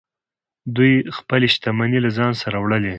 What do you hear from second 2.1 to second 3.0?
ځان سره وړلې